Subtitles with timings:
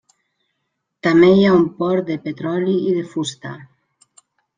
[1.07, 3.53] També hi ha un port de petroli i de fusta.